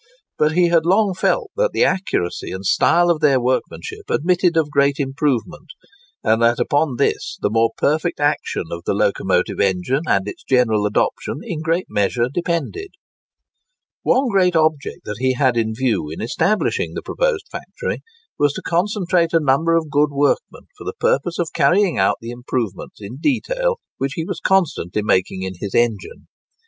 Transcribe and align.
But 0.39 0.53
he 0.53 0.69
had 0.69 0.83
long 0.83 1.13
felt 1.13 1.51
that 1.57 1.73
the 1.73 1.85
accuracy 1.85 2.49
and 2.51 2.65
style 2.65 3.11
of 3.11 3.19
their 3.21 3.39
workmanship 3.39 4.09
admitted 4.09 4.57
of 4.57 4.71
great 4.71 4.95
improvement, 4.97 5.67
and 6.23 6.41
that 6.41 6.59
upon 6.59 6.95
this 6.95 7.37
the 7.43 7.51
more 7.51 7.69
perfect 7.77 8.19
action 8.19 8.63
of 8.71 8.81
the 8.87 8.95
locomotive 8.95 9.59
engine, 9.59 10.01
and 10.07 10.27
its 10.27 10.43
general 10.43 10.87
adoption, 10.87 11.41
in 11.43 11.59
a 11.59 11.61
great 11.61 11.85
measure 11.87 12.29
depended. 12.33 12.93
One 14.01 14.29
great 14.29 14.55
object 14.55 15.01
that 15.05 15.17
he 15.19 15.33
had 15.35 15.55
in 15.55 15.75
view 15.75 16.09
in 16.09 16.19
establishing 16.19 16.95
the 16.95 17.03
proposed 17.03 17.45
factory 17.51 18.01
was, 18.39 18.53
to 18.53 18.63
concentrate 18.63 19.33
a 19.33 19.39
number 19.39 19.75
of 19.75 19.91
good 19.91 20.09
workmen, 20.09 20.63
for 20.75 20.83
the 20.83 20.95
purpose 20.99 21.37
of 21.37 21.53
carrying 21.53 21.99
out 21.99 22.17
the 22.21 22.31
improvements 22.31 22.97
in 22.99 23.17
detail 23.17 23.77
which 23.99 24.13
he 24.15 24.25
was 24.25 24.39
constantly 24.39 25.03
making 25.03 25.43
in 25.43 25.53
his 25.59 25.75
engine. 25.75 26.27